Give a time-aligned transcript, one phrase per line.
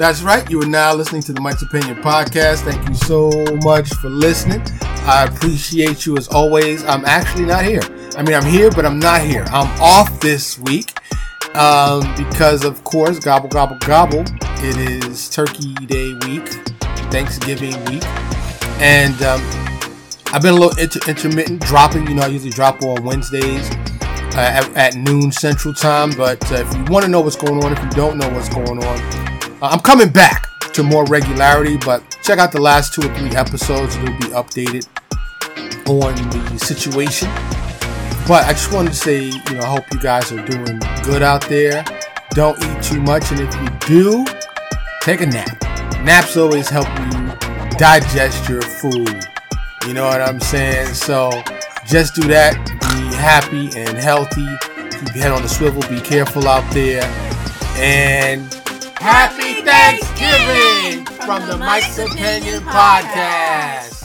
[0.00, 0.48] That's right.
[0.50, 2.60] You are now listening to the Mike's Opinion podcast.
[2.62, 3.30] Thank you so
[3.62, 4.62] much for listening.
[5.04, 6.82] I appreciate you as always.
[6.84, 7.82] I'm actually not here.
[8.16, 9.44] I mean, I'm here, but I'm not here.
[9.48, 10.94] I'm off this week
[11.54, 14.24] um, because, of course, gobble, gobble, gobble.
[14.64, 16.48] It is Turkey Day week,
[17.12, 18.02] Thanksgiving week.
[18.80, 19.42] And um,
[20.32, 22.08] I've been a little inter- intermittent dropping.
[22.08, 23.68] You know, I usually drop on Wednesdays
[24.34, 26.12] uh, at, at, noon Central Time.
[26.16, 28.48] But uh, if you want to know what's going on, if you don't know what's
[28.48, 29.29] going on,
[29.62, 33.30] uh, I'm coming back to more regularity, but check out the last two or three
[33.30, 33.96] episodes.
[33.96, 34.86] It'll be updated
[35.88, 37.28] on the situation.
[38.26, 41.22] But I just wanted to say, you know, I hope you guys are doing good
[41.22, 41.84] out there.
[42.30, 44.24] Don't eat too much, and if you do,
[45.00, 45.60] take a nap.
[46.04, 49.26] Naps always help you digest your food.
[49.86, 50.94] You know what I'm saying?
[50.94, 51.30] So
[51.86, 52.54] just do that.
[52.80, 54.46] Be happy and healthy.
[54.90, 55.82] Keep your head on the swivel.
[55.88, 57.02] Be careful out there.
[57.76, 58.59] And
[59.00, 63.99] Happy Thanksgiving from the Mike's Opinion Podcast.